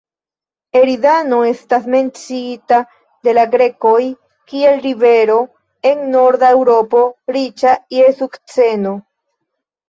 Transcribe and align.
Eridano 0.77 1.41
estas 1.49 1.83
menciita 1.95 2.79
de 3.27 3.35
la 3.39 3.43
grekoj, 3.55 3.99
kiel 4.53 4.81
rivero 4.87 5.37
en 5.91 6.01
norda 6.15 6.51
Eŭropo, 6.57 7.03
riĉa 7.37 7.77
je 7.99 8.09
sukceno. 8.25 8.97